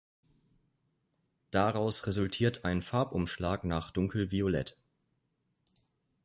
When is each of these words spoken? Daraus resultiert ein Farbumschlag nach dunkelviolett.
Daraus 1.51 2.07
resultiert 2.07 2.65
ein 2.65 2.81
Farbumschlag 2.81 3.65
nach 3.65 3.91
dunkelviolett. 3.91 4.75